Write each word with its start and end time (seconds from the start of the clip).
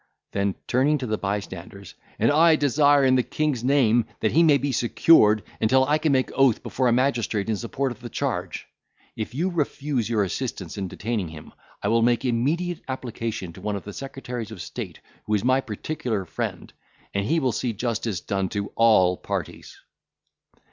Then 0.31 0.55
turning 0.65 0.97
to 0.97 1.05
the 1.05 1.19
bystanders, 1.19 1.93
"and 2.17 2.31
I 2.31 2.55
desire 2.55 3.05
in 3.05 3.13
the 3.17 3.21
King's 3.21 3.63
name 3.63 4.05
that 4.21 4.31
he 4.31 4.41
may 4.41 4.57
be 4.57 4.71
secured, 4.71 5.43
until 5.61 5.85
I 5.85 5.99
can 5.99 6.11
make 6.11 6.31
oath 6.31 6.63
before 6.63 6.87
a 6.87 6.91
magistrate 6.91 7.51
in 7.51 7.55
support 7.55 7.91
of 7.91 7.99
the 7.99 8.09
charge. 8.09 8.65
If 9.15 9.35
you 9.35 9.51
refuse 9.51 10.09
your 10.09 10.23
assistance 10.23 10.75
in 10.75 10.87
detaining 10.87 11.27
him, 11.27 11.53
I 11.83 11.89
will 11.89 12.01
make 12.01 12.25
immediate 12.25 12.81
application 12.87 13.53
to 13.53 13.61
one 13.61 13.75
of 13.75 13.83
the 13.83 13.93
secretaries 13.93 14.49
of 14.49 14.59
state, 14.59 15.01
who 15.27 15.35
is 15.35 15.43
my 15.43 15.61
particular 15.61 16.25
friend, 16.25 16.73
and 17.13 17.23
he 17.23 17.39
will 17.39 17.51
see 17.51 17.71
justice 17.71 18.21
done 18.21 18.49
to 18.49 18.69
all 18.75 19.17
parties." 19.17 19.77